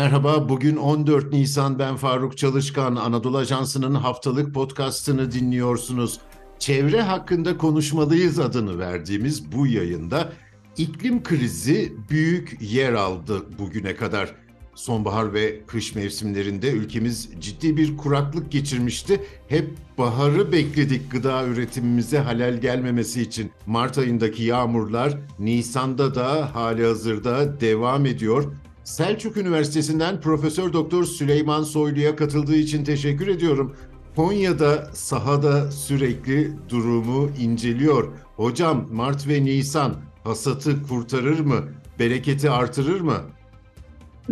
[0.00, 0.48] merhaba.
[0.48, 1.78] Bugün 14 Nisan.
[1.78, 2.96] Ben Faruk Çalışkan.
[2.96, 6.20] Anadolu Ajansı'nın haftalık podcastını dinliyorsunuz.
[6.58, 10.32] Çevre hakkında konuşmalıyız adını verdiğimiz bu yayında
[10.76, 14.34] iklim krizi büyük yer aldı bugüne kadar.
[14.74, 19.20] Sonbahar ve kış mevsimlerinde ülkemiz ciddi bir kuraklık geçirmişti.
[19.48, 23.50] Hep baharı bekledik gıda üretimimize halel gelmemesi için.
[23.66, 28.52] Mart ayındaki yağmurlar Nisan'da da hali hazırda devam ediyor.
[28.84, 33.76] Selçuk Üniversitesi'nden Profesör Doktor Süleyman Soylu'ya katıldığı için teşekkür ediyorum.
[34.16, 38.12] Konya'da sahada sürekli durumu inceliyor.
[38.36, 41.64] Hocam Mart ve Nisan hasatı kurtarır mı?
[41.98, 43.16] Bereketi artırır mı?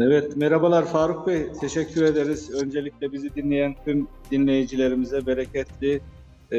[0.00, 1.52] Evet, merhabalar Faruk Bey.
[1.60, 2.50] Teşekkür ederiz.
[2.50, 6.00] Öncelikle bizi dinleyen tüm dinleyicilerimize bereketli,
[6.52, 6.56] e,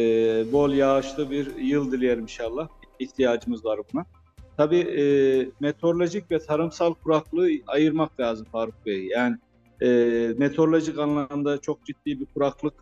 [0.52, 2.68] bol yağışlı bir yıl dilerim inşallah.
[3.00, 4.06] İhtiyacımız var buna.
[4.60, 5.04] Tabii e,
[5.60, 9.06] meteorolojik ve tarımsal kuraklığı ayırmak lazım Faruk Bey.
[9.08, 9.38] Yani
[9.82, 9.88] e,
[10.38, 12.74] meteorolojik anlamda çok ciddi bir kuraklık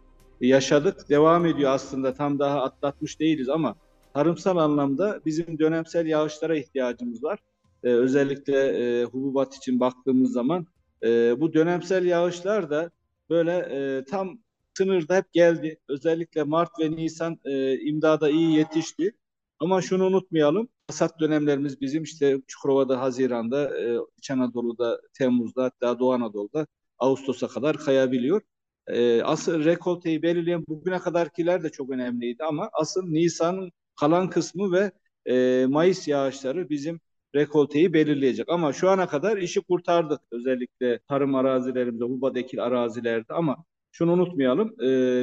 [0.42, 1.10] yaşadık.
[1.10, 3.76] Devam ediyor aslında tam daha atlatmış değiliz ama
[4.14, 7.40] tarımsal anlamda bizim dönemsel yağışlara ihtiyacımız var.
[7.84, 10.68] E, özellikle e, hububat için baktığımız zaman
[11.04, 12.92] e, bu dönemsel yağışlar da
[13.30, 14.40] böyle e, tam
[14.78, 15.80] sınırda hep geldi.
[15.90, 19.14] Özellikle Mart ve Nisan e, imdada iyi yetişti.
[19.60, 20.70] Ama şunu unutmayalım.
[20.88, 26.68] Hasat dönemlerimiz bizim işte Çukurova'da Haziran'da, e, İç Anadolu'da Temmuz'da hatta Doğu Anadolu'da
[27.00, 28.42] Ağustos'a kadar kayabiliyor.
[28.88, 34.92] E, asıl rekolteyi belirleyen bugüne kadarkiler de çok önemliydi ama asıl Nisan'ın kalan kısmı ve
[35.26, 37.00] e, Mayıs yağışları bizim
[37.36, 38.50] rekolteyi belirleyecek.
[38.50, 40.22] Ama şu ana kadar işi kurtardık.
[40.32, 43.58] Özellikle tarım arazilerimizde, hubadekil arazilerde ama
[43.92, 44.76] şunu unutmayalım.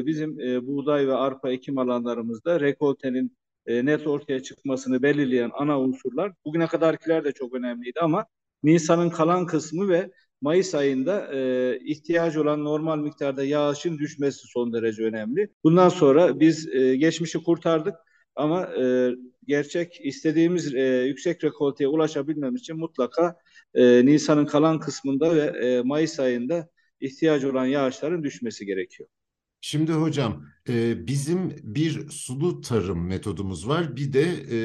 [0.06, 6.66] Bizim buğday ve arpa ekim alanlarımızda rekoltenin e, net ortaya çıkmasını belirleyen ana unsurlar bugüne
[6.66, 8.26] kadarkiler de çok önemliydi ama
[8.62, 10.10] Nisan'ın kalan kısmı ve
[10.40, 15.48] Mayıs ayında e, ihtiyacı olan normal miktarda yağışın düşmesi son derece önemli.
[15.64, 17.94] Bundan sonra biz e, geçmişi kurtardık
[18.36, 19.10] ama e,
[19.46, 23.36] gerçek istediğimiz e, yüksek rekolteye ulaşabilmemiz için mutlaka
[23.74, 26.68] e, Nisan'ın kalan kısmında ve e, Mayıs ayında
[27.00, 29.08] ihtiyacı olan yağışların düşmesi gerekiyor.
[29.66, 34.58] Şimdi hocam e, bizim bir sulu tarım metodumuz var bir de e,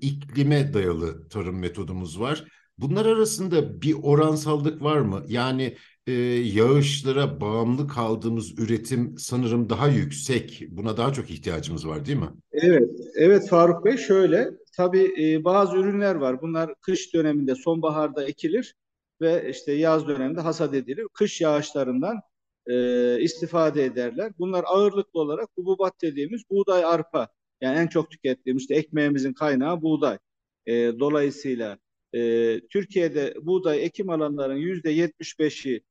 [0.00, 2.44] iklime dayalı tarım metodumuz var.
[2.78, 5.24] Bunlar arasında bir oransallık var mı?
[5.28, 5.76] Yani
[6.06, 10.62] e, yağışlara bağımlı kaldığımız üretim sanırım daha yüksek.
[10.70, 12.30] Buna daha çok ihtiyacımız var değil mi?
[12.52, 14.50] Evet, evet Faruk Bey şöyle.
[14.76, 16.42] Tabii e, bazı ürünler var.
[16.42, 18.74] Bunlar kış döneminde sonbaharda ekilir
[19.20, 21.06] ve işte yaz döneminde hasat edilir.
[21.14, 22.20] Kış yağışlarından
[22.68, 24.32] e, istifade ederler.
[24.38, 27.28] Bunlar ağırlıklı olarak hububat dediğimiz buğday, arpa.
[27.60, 30.18] Yani en çok tükettiğimiz işte ekmeğimizin kaynağı buğday.
[30.66, 31.78] E, dolayısıyla
[32.14, 35.82] e, Türkiye'de buğday ekim alanlarının yüzde yetmiş beşi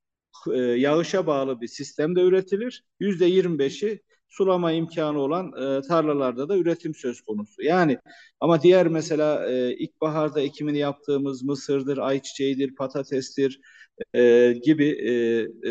[0.53, 2.83] e, yağışa bağlı bir sistemde üretilir.
[2.99, 7.61] Yüzde yirmi beşi sulama imkanı olan e, tarlalarda da üretim söz konusu.
[7.61, 7.97] Yani
[8.39, 13.59] ama diğer mesela e, ilkbaharda ekimini yaptığımız mısırdır, ayçiçeğidir, patatestir
[14.15, 15.11] e, gibi e,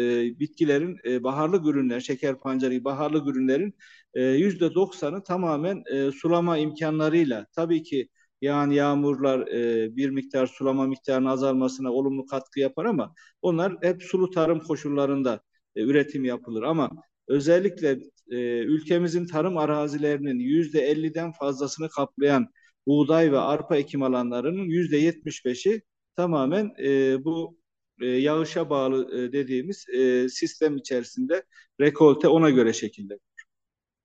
[0.01, 3.75] e, bitkilerin e, baharlık ürünler, şeker pancarı baharlık ürünlerin
[4.15, 7.47] yüzde doksanı tamamen e, sulama imkanlarıyla.
[7.57, 8.09] Tabii ki
[8.41, 14.31] yağan yağmurlar e, bir miktar sulama miktarının azalmasına olumlu katkı yapar ama onlar hep sulu
[14.31, 15.41] tarım koşullarında
[15.77, 16.63] e, üretim yapılır.
[16.63, 16.91] Ama
[17.29, 17.91] özellikle
[18.31, 22.47] e, ülkemizin tarım arazilerinin yüzde elliden fazlasını kaplayan
[22.87, 25.83] buğday ve arpa ekim alanlarının yüzde yetmiş beşi
[26.17, 27.59] tamamen e, bu
[28.01, 31.45] e, yağışa bağlı e, dediğimiz e, sistem içerisinde
[31.81, 33.21] rekolte ona göre şekilleniyor.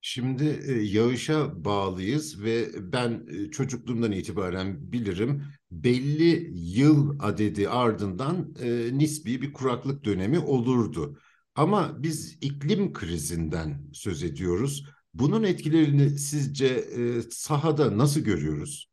[0.00, 8.98] Şimdi e, yağışa bağlıyız ve ben e, çocukluğumdan itibaren bilirim belli yıl adedi ardından e,
[8.98, 11.18] nispi bir kuraklık dönemi olurdu.
[11.54, 14.86] Ama biz iklim krizinden söz ediyoruz.
[15.14, 18.91] Bunun etkilerini sizce e, sahada nasıl görüyoruz?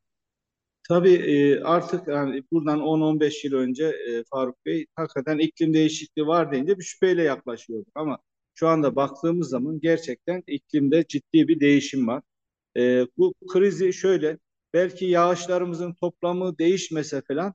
[0.90, 6.52] Tabii e, artık yani buradan 10-15 yıl önce e, Faruk Bey hakikaten iklim değişikliği var
[6.52, 8.20] deyince bir şüpheyle yaklaşıyorduk ama
[8.56, 12.24] şu anda baktığımız zaman gerçekten iklimde ciddi bir değişim var.
[12.78, 14.38] E, bu krizi şöyle
[14.74, 17.54] belki yağışlarımızın toplamı değişmese falan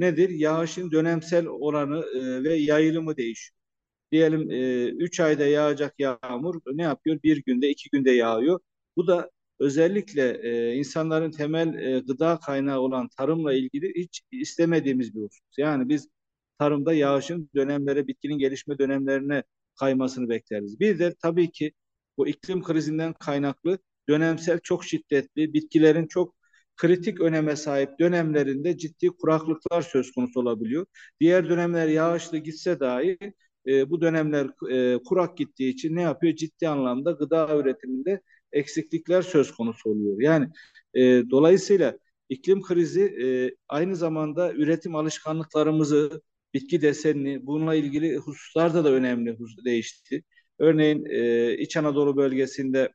[0.00, 0.30] nedir?
[0.30, 2.02] Yağışın dönemsel oranı
[2.44, 3.58] ve yayılımı değişiyor.
[4.12, 4.50] Diyelim
[5.00, 7.18] 3 e, ayda yağacak yağmur ne yapıyor?
[7.24, 8.60] Bir günde, iki günde yağıyor.
[8.96, 9.30] Bu da
[9.60, 15.58] özellikle e, insanların temel e, gıda kaynağı olan tarımla ilgili hiç istemediğimiz bir husus.
[15.58, 16.08] Yani biz
[16.58, 19.42] tarımda yağışın dönemlere, bitkinin gelişme dönemlerine
[19.80, 20.80] kaymasını bekleriz.
[20.80, 21.72] Bir de tabii ki
[22.16, 23.78] bu iklim krizinden kaynaklı
[24.08, 26.34] dönemsel çok şiddetli bitkilerin çok
[26.76, 30.86] kritik öneme sahip dönemlerinde ciddi kuraklıklar söz konusu olabiliyor.
[31.20, 33.18] Diğer dönemler yağışlı gitse dahi
[33.66, 36.34] e, bu dönemler e, kurak gittiği için ne yapıyor?
[36.36, 38.20] Ciddi anlamda gıda üretiminde
[38.54, 40.20] eksiklikler söz konusu oluyor.
[40.20, 40.48] Yani
[40.94, 41.98] e, dolayısıyla
[42.28, 46.22] iklim krizi e, aynı zamanda üretim alışkanlıklarımızı,
[46.54, 50.24] bitki desenini, bununla ilgili hususlarda da önemli değişti.
[50.58, 52.92] Örneğin e, İç Anadolu bölgesinde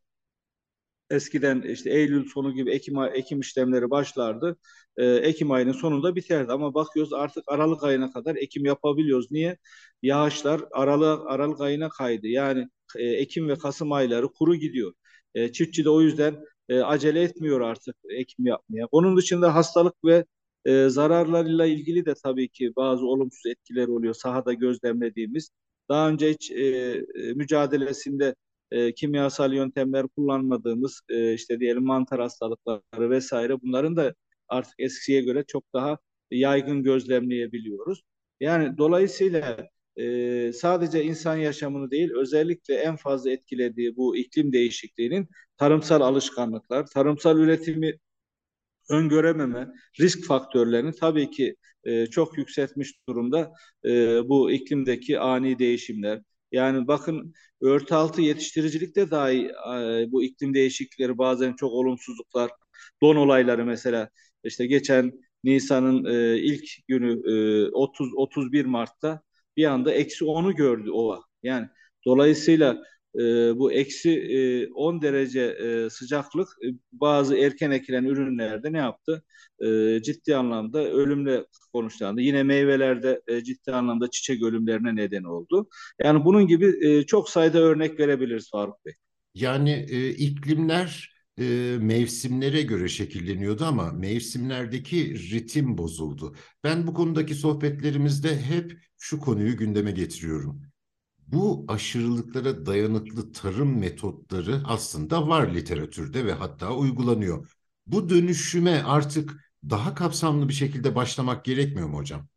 [1.09, 4.57] eskiden işte Eylül sonu gibi Ekim, Ekim işlemleri başlardı.
[4.97, 9.31] Ee, Ekim ayının sonunda biterdi ama bakıyoruz artık Aralık ayına kadar Ekim yapabiliyoruz.
[9.31, 9.57] Niye?
[10.01, 12.27] Yağışlar Aralık, Aralık ayına kaydı.
[12.27, 14.93] Yani e, Ekim ve Kasım ayları kuru gidiyor.
[15.35, 16.37] E, çiftçi de o yüzden
[16.69, 18.87] e, acele etmiyor artık Ekim yapmaya.
[18.91, 20.25] Onun dışında hastalık ve
[20.65, 25.49] e, zararlarıyla ilgili de tabii ki bazı olumsuz etkiler oluyor sahada gözlemlediğimiz.
[25.89, 26.65] Daha önce hiç e,
[27.15, 28.35] e mücadelesinde
[28.71, 34.15] e, kimyasal yöntemler kullanmadığımız e, işte diyelim mantar hastalıkları vesaire bunların da
[34.47, 35.97] artık eskiye göre çok daha
[36.31, 38.01] yaygın gözlemleyebiliyoruz.
[38.39, 46.01] Yani dolayısıyla e, sadece insan yaşamını değil özellikle en fazla etkilediği bu iklim değişikliğinin tarımsal
[46.01, 47.93] alışkanlıklar, tarımsal üretimi
[48.89, 49.67] öngörememe,
[49.99, 53.53] risk faktörlerini tabii ki e, çok yükseltmiş durumda
[53.85, 53.89] e,
[54.29, 56.21] bu iklimdeki ani değişimler.
[56.51, 62.51] Yani bakın örtü altı yetiştiricilikte dahi e, bu iklim değişiklikleri bazen çok olumsuzluklar,
[63.01, 64.09] don olayları mesela
[64.43, 65.11] işte geçen
[65.43, 67.11] Nisan'ın e, ilk günü
[67.67, 69.21] e, 30 31 Mart'ta
[69.57, 71.21] bir anda eksi 10'u gördü ova.
[71.43, 71.67] Yani
[72.05, 72.83] dolayısıyla
[73.15, 73.21] e,
[73.57, 79.23] bu eksi e, 10 derece e, sıcaklık e, bazı erken ekilen ürünlerde ne yaptı?
[79.59, 82.21] E, ciddi anlamda ölümle konuşlandı.
[82.21, 85.67] Yine meyvelerde e, ciddi anlamda çiçek ölümlerine neden oldu.
[86.03, 88.93] Yani bunun gibi e, çok sayıda örnek verebiliriz Faruk Bey.
[89.35, 91.43] Yani e, iklimler e,
[91.79, 96.35] mevsimlere göre şekilleniyordu ama mevsimlerdeki ritim bozuldu.
[96.63, 100.63] Ben bu konudaki sohbetlerimizde hep şu konuyu gündeme getiriyorum
[101.27, 107.55] bu aşırılıklara dayanıklı tarım metotları aslında var literatürde ve hatta uygulanıyor.
[107.87, 112.27] Bu dönüşüme artık daha kapsamlı bir şekilde başlamak gerekmiyor mu hocam?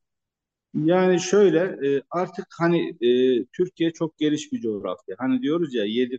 [0.75, 5.17] Yani şöyle e, artık hani e, Türkiye çok geniş bir coğrafya.
[5.19, 6.19] Hani diyoruz ya yedi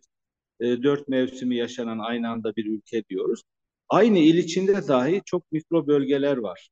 [0.59, 3.43] e, dört mevsimi yaşanan aynı anda bir ülke diyoruz.
[3.89, 6.69] Aynı il içinde dahi çok mikro bölgeler var.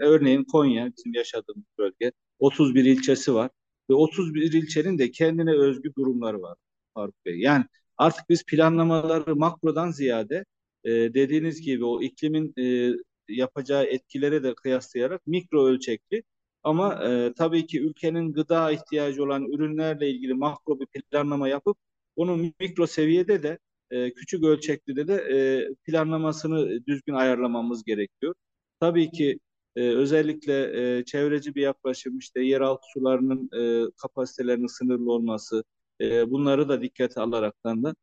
[0.00, 3.50] Örneğin Konya bizim yaşadığımız bölge 31 ilçesi var
[3.90, 6.56] ve 31 ilçenin de kendine özgü durumları var
[6.94, 7.38] Faruk Bey.
[7.38, 7.64] Yani
[7.96, 10.44] artık biz planlamaları makrodan ziyade
[10.84, 12.92] e, dediğiniz gibi o iklimin e,
[13.28, 16.22] yapacağı etkilere de kıyaslayarak mikro ölçekli
[16.62, 21.76] ama e, tabii ki ülkenin gıda ihtiyacı olan ürünlerle ilgili makro bir planlama yapıp
[22.16, 23.58] onun mikro seviyede de
[23.90, 28.34] e, küçük ölçekli de de e, planlamasını düzgün ayarlamamız gerekiyor.
[28.80, 29.38] Tabii ki
[29.76, 30.54] e, özellikle
[30.98, 35.64] e, çevreci bir yaklaşım, işte yeraltı sularının e, kapasitelerinin sınırlı olması,
[36.00, 37.94] e, bunları da dikkate alaraktan da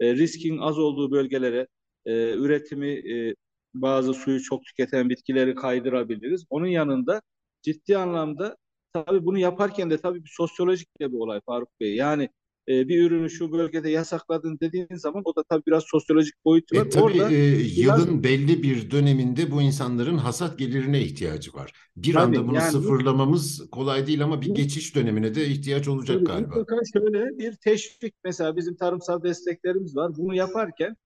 [0.00, 1.66] e, riskin az olduğu bölgelere
[2.06, 3.34] e, üretimi e,
[3.74, 6.44] bazı suyu çok tüketen bitkileri kaydırabiliriz.
[6.50, 7.22] Onun yanında
[7.62, 8.56] ciddi anlamda
[8.92, 11.94] tabii bunu yaparken de tabii bir sosyolojik de bir olay Faruk Bey.
[11.96, 12.28] Yani
[12.68, 16.86] e, bir ürünü şu bölgede yasakladın dediğin zaman o da tabii biraz sosyolojik boyutu var.
[16.86, 18.24] E, tabii Orada e, yılın biraz...
[18.24, 21.72] belli bir döneminde bu insanların hasat gelirine ihtiyacı var.
[21.96, 26.16] Bir tabii, anda bunu yani, sıfırlamamız kolay değil ama bir geçiş dönemine de ihtiyaç olacak
[26.16, 26.48] tabii, galiba.
[26.48, 30.16] Mutlaka şöyle bir teşvik mesela bizim tarımsal desteklerimiz var.
[30.16, 30.96] Bunu yaparken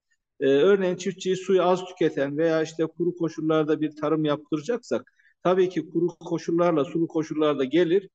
[0.40, 5.90] e, örneğin çiftçiyi suyu az tüketen veya işte kuru koşullarda bir tarım yaptıracaksak tabii ki
[5.90, 8.08] kuru koşullarla sulu koşullarda gelir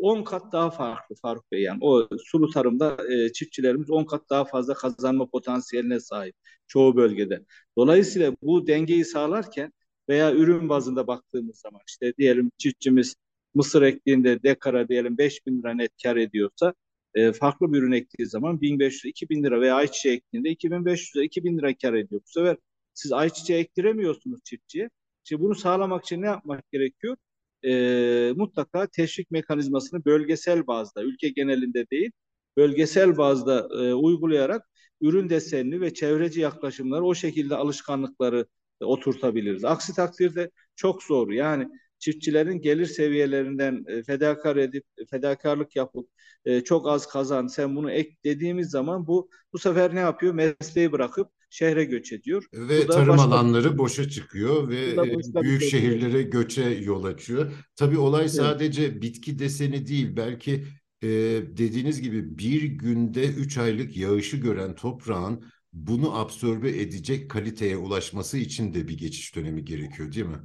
[0.00, 1.62] 10 e, kat daha farklı Faruk Bey.
[1.62, 6.34] Yani o sulu tarımda e, çiftçilerimiz 10 kat daha fazla kazanma potansiyeline sahip
[6.66, 7.44] çoğu bölgede.
[7.78, 9.72] Dolayısıyla bu dengeyi sağlarken
[10.08, 13.16] veya ürün bazında baktığımız zaman işte diyelim çiftçimiz
[13.54, 16.74] mısır ektiğinde dekara diyelim 5000 lira net kar ediyorsa
[17.14, 21.74] e, farklı bir ürün ektiği zaman 1500-2000 lira veya ayçiçeği ektiğinde 2500 lira 2000 lira
[21.82, 22.20] kar ediyor.
[22.26, 22.56] Bu sefer
[22.94, 24.90] siz ayçiçeği ektiremiyorsunuz çiftçiye.
[25.24, 27.16] Şimdi bunu sağlamak için ne yapmak gerekiyor?
[27.64, 32.10] E, mutlaka teşvik mekanizmasını bölgesel bazda, ülke genelinde değil,
[32.56, 34.62] bölgesel bazda e, uygulayarak
[35.00, 38.46] ürün desenini ve çevreci yaklaşımları o şekilde alışkanlıkları
[38.80, 39.64] e, oturtabiliriz.
[39.64, 41.30] Aksi takdirde çok zor.
[41.30, 46.08] Yani çiftçilerin gelir seviyelerinden e, fedakar edip fedakarlık yapıp
[46.44, 50.34] e, çok az kazan sen bunu ek dediğimiz zaman bu bu sefer ne yapıyor?
[50.34, 52.44] Mesleği bırakıp şehre göç ediyor.
[52.52, 53.22] Ve tarım başka...
[53.22, 57.52] alanları boşa çıkıyor ve e, büyük şehirlere göçe yol açıyor.
[57.76, 59.02] Tabii olay sadece evet.
[59.02, 60.64] bitki deseni değil belki
[61.02, 61.08] e,
[61.56, 68.74] dediğiniz gibi bir günde üç aylık yağışı gören toprağın bunu absorbe edecek kaliteye ulaşması için
[68.74, 70.38] de bir geçiş dönemi gerekiyor değil mi?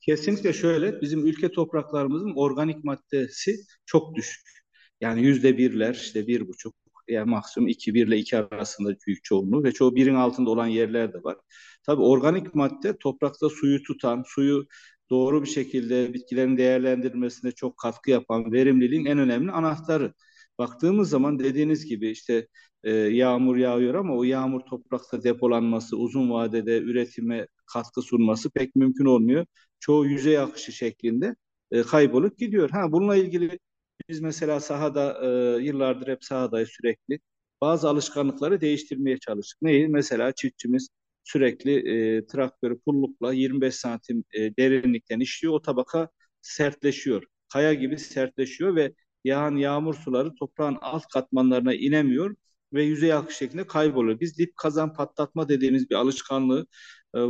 [0.00, 4.48] Kesinlikle şöyle, bizim ülke topraklarımızın organik maddesi çok düşük.
[5.00, 6.74] Yani yüzde birler, işte bir buçuk,
[7.08, 11.12] yani maksimum iki, bir ile iki arasında büyük çoğunluğu ve çoğu birin altında olan yerler
[11.12, 11.36] de var.
[11.82, 14.66] Tabii organik madde toprakta suyu tutan, suyu
[15.10, 20.14] doğru bir şekilde bitkilerin değerlendirilmesine çok katkı yapan verimliliğin en önemli anahtarı.
[20.58, 22.48] Baktığımız zaman dediğiniz gibi işte
[22.84, 29.04] e, yağmur yağıyor ama o yağmur toprakta depolanması, uzun vadede üretime katkı sunması pek mümkün
[29.04, 29.46] olmuyor.
[29.80, 31.36] Çoğu yüzey akışı şeklinde
[31.70, 32.70] e, kaybolup gidiyor.
[32.70, 33.58] Ha bununla ilgili
[34.08, 35.20] biz mesela sahada
[35.58, 37.20] e, yıllardır hep sahadayız sürekli.
[37.60, 39.62] Bazı alışkanlıkları değiştirmeye çalıştık.
[39.62, 39.88] Neyi?
[39.88, 40.88] Mesela çiftçimiz
[41.24, 41.72] sürekli
[42.16, 45.54] e, traktörü pullukla 25 santim e, derinlikten işliyor.
[45.54, 46.08] O tabaka
[46.42, 47.24] sertleşiyor.
[47.52, 52.36] Kaya gibi sertleşiyor ve yağan yağmur suları toprağın alt katmanlarına inemiyor
[52.72, 54.20] ve yüzey akış şeklinde kayboluyor.
[54.20, 56.66] Biz dip kazan patlatma dediğimiz bir alışkanlığı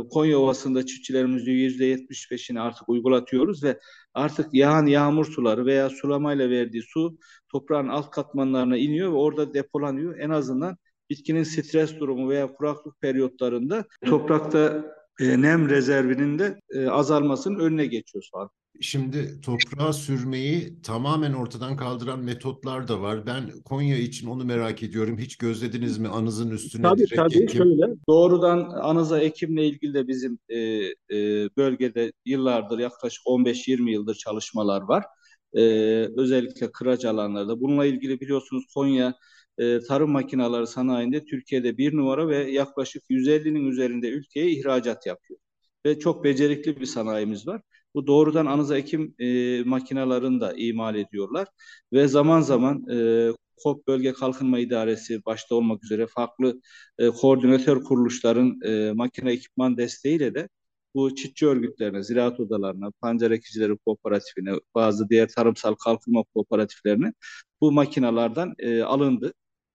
[0.09, 3.79] Konya Ovası'nda çiftçilerimizin %75'ini artık uygulatıyoruz ve
[4.13, 7.17] artık yağan yağmur suları veya sulamayla verdiği su
[7.51, 10.19] toprağın alt katmanlarına iniyor ve orada depolanıyor.
[10.19, 10.77] En azından
[11.09, 14.85] bitkinin stres durumu veya kuraklık periyotlarında toprakta
[15.19, 18.49] e, nem rezervinin de e, azalmasının önüne geçiyor sonra.
[18.81, 23.25] Şimdi toprağa sürmeyi tamamen ortadan kaldıran metotlar da var.
[23.25, 25.17] Ben Konya için onu merak ediyorum.
[25.17, 27.57] Hiç gözlediniz mi anızın üstüne tabii, direkt tabii, ekim?
[27.57, 34.81] Şöyle, doğrudan anıza ekimle ilgili de bizim e, e, bölgede yıllardır yaklaşık 15-20 yıldır çalışmalar
[34.81, 35.03] var.
[35.53, 35.61] E,
[36.17, 37.59] özellikle kıraç alanlarda.
[37.59, 39.13] Bununla ilgili biliyorsunuz Konya
[39.57, 45.39] e, tarım makineleri sanayinde Türkiye'de bir numara ve yaklaşık 150'nin üzerinde ülkeye ihracat yapıyor.
[45.85, 47.61] Ve çok becerikli bir sanayimiz var.
[47.95, 51.47] Bu doğrudan anıza ekim e, makinelerini de imal ediyorlar.
[51.93, 53.29] Ve zaman zaman e,
[53.63, 56.61] KOP Bölge Kalkınma İdaresi başta olmak üzere farklı
[56.99, 60.49] e, koordinatör kuruluşların e, makine ekipman desteğiyle de
[60.95, 67.13] bu çiftçi örgütlerine, ziraat odalarına, pancar ekicileri kooperatifine, bazı diğer tarımsal kalkınma kooperatiflerine
[67.61, 69.33] bu makinalardan e, alındı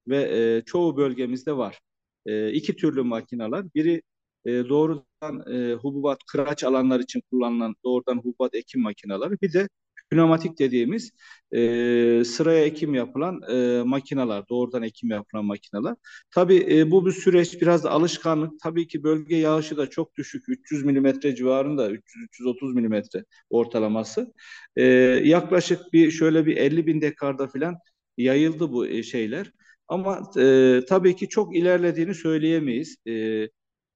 [0.09, 0.23] ve
[0.59, 1.81] e, çoğu bölgemizde var.
[2.27, 3.75] E, iki türlü makinalar.
[3.75, 4.03] Biri
[4.45, 9.41] e, doğrudan e, hububat kıraç alanlar için kullanılan doğrudan hububat ekim makineleri.
[9.41, 9.69] Bir de
[10.11, 11.11] pneumatik dediğimiz
[11.53, 15.95] e, sıraya ekim yapılan e, makineler, doğrudan ekim yapılan makineler.
[16.35, 18.61] Tabii e, bu bir süreç biraz da alışkanlık.
[18.63, 20.45] Tabii ki bölge yağışı da çok düşük.
[20.49, 24.33] 300 milimetre civarında, 300-330 milimetre ortalaması.
[24.77, 24.85] E,
[25.25, 27.77] yaklaşık bir şöyle bir 50 bin dekarda falan
[28.19, 29.53] yayıldı bu e, şeyler.
[29.89, 32.97] Ama e, tabii ki çok ilerlediğini söyleyemeyiz.
[33.09, 33.13] E,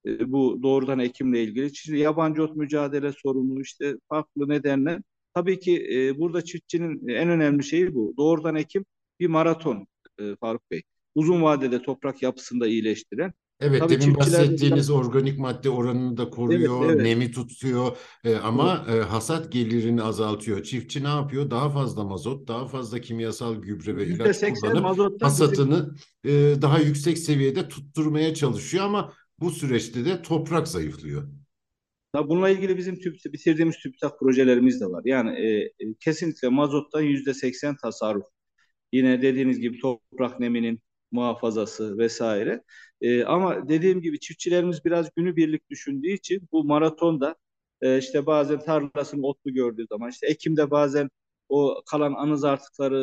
[0.07, 1.75] e, bu doğrudan ekimle ilgili.
[1.75, 5.01] Şimdi yabancı ot mücadele sorunu işte farklı nedenler.
[5.33, 8.13] Tabii ki e, burada çiftçinin en önemli şeyi bu.
[8.17, 8.85] Doğrudan ekim
[9.19, 9.87] bir maraton
[10.19, 10.81] e, Faruk Bey.
[11.15, 16.85] Uzun vadede toprak yapısında iyileştiren Evet, Tabii demin bahsettiğiniz bizden- organik madde oranını da koruyor,
[16.85, 17.05] Evet, evet.
[17.05, 20.63] nemi tutuyor e, ama e, hasat gelirini azaltıyor.
[20.63, 21.51] Çiftçi ne yapıyor?
[21.51, 26.31] Daha fazla mazot, daha fazla kimyasal gübre ve ilaç %80 kullanıp hasatını e,
[26.61, 31.27] daha yüksek seviyede tutturmaya çalışıyor ama bu süreçte de toprak zayıflıyor.
[32.13, 35.01] Tabii bununla ilgili bizim tüp, bitirdiğimiz TÜBİTAK projelerimiz de var.
[35.05, 35.47] Yani e,
[35.79, 38.25] e, kesinlikle mazottan yüzde seksen tasarruf.
[38.93, 42.63] Yine dediğiniz gibi toprak neminin muhafazası vesaire.
[43.01, 47.35] E, ama dediğim gibi çiftçilerimiz biraz günübirlik düşündüğü için bu maratonda
[47.81, 51.09] e, işte bazen tarlasını otlu gördüğü zaman işte Ekim'de bazen
[51.49, 52.97] o kalan anız artıkları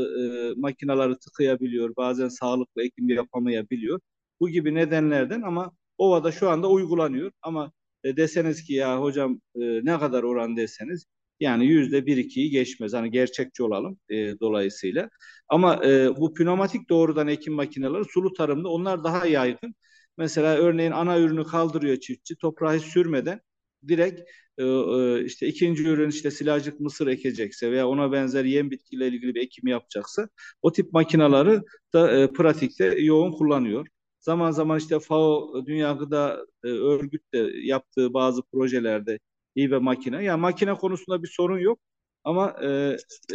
[0.57, 1.97] e, makineleri tıkayabiliyor.
[1.97, 4.01] Bazen sağlıklı ekim yapamayabiliyor.
[4.41, 5.73] Bu gibi nedenlerden ama
[6.07, 7.33] ovada şu anda uygulanıyor.
[7.43, 7.73] Ama
[8.05, 11.07] e, deseniz ki ya hocam e, ne kadar oran deseniz
[11.41, 12.93] yani yüzde bir ikiyi geçmez.
[12.93, 15.09] Hani gerçekçi olalım e, dolayısıyla.
[15.49, 19.75] Ama e, bu pneumatik doğrudan ekim makineleri sulu tarımda onlar daha yaygın.
[20.19, 23.41] Mesela örneğin ana ürünü kaldırıyor çiftçi toprağı hiç sürmeden
[23.89, 24.21] direkt
[24.59, 29.35] e, e, işte ikinci ürün işte silajlık mısır ekecekse veya ona benzer yem bitkiyle ilgili
[29.35, 30.29] bir ekim yapacaksa
[30.63, 31.61] o tip makineleri
[31.93, 33.87] da e, pratikte yoğun kullanıyor.
[34.23, 39.21] Zaman zaman işte FAO Dünya Gıda e, Örgüt de yaptığı bazı projelerde
[39.57, 40.25] iyi bir makine.
[40.25, 41.81] Yani makine konusunda bir sorun yok.
[42.25, 42.67] Ama e,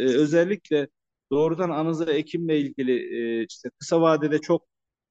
[0.00, 0.88] e, özellikle
[1.32, 2.92] doğrudan anıza ekimle ilgili
[3.42, 4.66] e, işte kısa vadede çok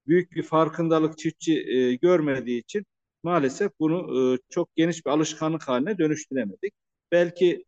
[0.08, 2.86] büyük bir farkındalık çiftçi e, görmediği için
[3.24, 6.74] maalesef bunu e, çok geniş bir alışkanlık haline dönüştüremedik.
[7.12, 7.66] Belki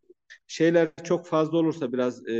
[0.47, 2.33] şeyler çok fazla olursa biraz e,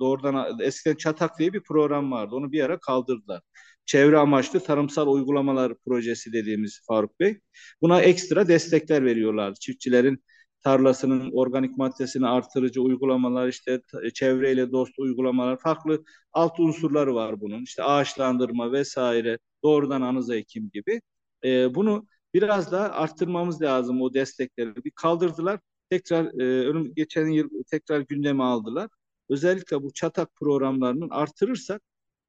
[0.00, 2.34] doğrudan eskiden Çatak diye bir program vardı.
[2.36, 3.42] Onu bir ara kaldırdılar.
[3.86, 7.40] Çevre amaçlı tarımsal uygulamalar projesi dediğimiz Faruk Bey.
[7.82, 9.54] Buna ekstra destekler veriyorlar.
[9.54, 10.24] Çiftçilerin
[10.64, 13.80] tarlasının organik maddesini artırıcı uygulamalar, işte
[14.14, 17.62] çevreyle dost uygulamalar, farklı alt unsurları var bunun.
[17.62, 21.00] İşte ağaçlandırma vesaire, doğrudan anıza ekim gibi.
[21.44, 24.84] E, bunu biraz daha arttırmamız lazım o destekleri.
[24.84, 25.60] Bir kaldırdılar.
[25.90, 28.88] Tekrar e, geçen yıl tekrar gündeme aldılar.
[29.28, 31.82] Özellikle bu çatak programlarının artırırsak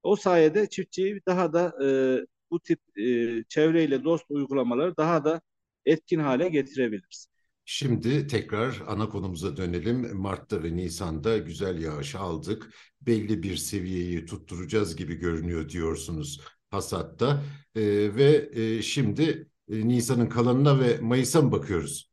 [0.06, 1.88] o sayede çiftçiyi daha da e,
[2.52, 5.42] bu tip e, çevreyle dost uygulamaları daha da
[5.86, 7.28] etkin hale getirebiliriz.
[7.66, 10.18] Şimdi tekrar ana konumuza dönelim.
[10.18, 12.70] Mart'ta ve Nisan'da güzel yağış aldık.
[13.02, 17.44] Belli bir seviyeyi tutturacağız gibi görünüyor diyorsunuz hasatta.
[17.76, 17.82] Ee,
[18.16, 22.12] ve e, şimdi e, Nisan'ın kalanına ve Mayıs'a mı bakıyoruz?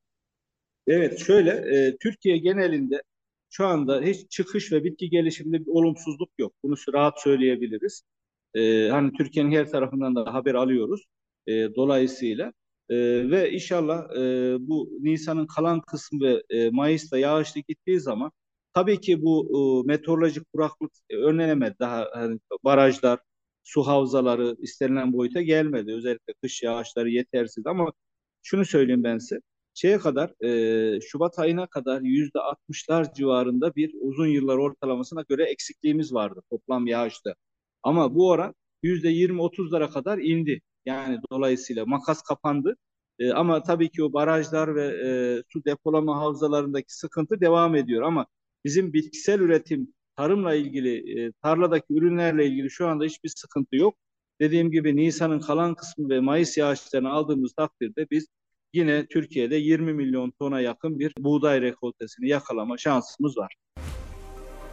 [0.87, 3.03] Evet şöyle e, Türkiye genelinde
[3.53, 6.53] şu anda hiç çıkış ve bitki gelişiminde bir olumsuzluk yok.
[6.65, 8.03] Bunu rahat söyleyebiliriz.
[8.55, 11.05] E, hani Türkiye'nin her tarafından da haber alıyoruz.
[11.47, 12.53] E, dolayısıyla
[12.89, 12.97] e,
[13.31, 18.33] ve inşallah e, bu Nisan'ın kalan kısmı ve e, Mayıs'ta yağışlı gittiği zaman
[18.75, 19.47] tabii ki bu
[19.85, 21.77] e, meteorolojik kuraklık önlenemedi.
[21.81, 23.21] Daha hani, barajlar,
[23.63, 25.93] su havzaları istenilen boyuta gelmedi.
[25.93, 27.93] Özellikle kış yağışları yetersiz ama
[28.43, 29.41] şunu söyleyeyim ben size
[29.75, 36.15] şeye kadar e, Şubat ayına kadar yüzde 60'lar civarında bir uzun yıllar ortalamasına göre eksikliğimiz
[36.15, 37.35] vardı toplam yağışta.
[37.83, 40.61] Ama bu oran yüzde 20-30'lara kadar indi.
[40.87, 42.77] Yani dolayısıyla makas kapandı.
[43.19, 48.03] E, ama tabii ki o barajlar ve e, su depolama havzalarındaki sıkıntı devam ediyor.
[48.03, 48.27] Ama
[48.65, 53.97] bizim bitkisel üretim, tarımla ilgili, e, tarladaki ürünlerle ilgili şu anda hiçbir sıkıntı yok.
[54.41, 58.27] Dediğim gibi Nisan'ın kalan kısmı ve Mayıs yağışlarını aldığımız takdirde biz
[58.73, 63.57] yine Türkiye'de 20 milyon tona yakın bir buğday rekoltesini yakalama şansımız var.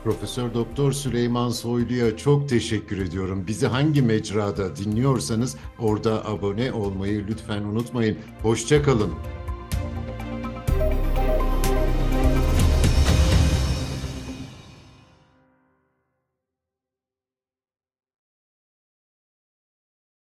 [0.04, 3.44] Profesör Doktor Süleyman Soylu'ya çok teşekkür ediyorum.
[3.48, 8.18] Bizi hangi mecrada dinliyorsanız orada abone olmayı lütfen unutmayın.
[8.42, 9.12] Hoşçakalın.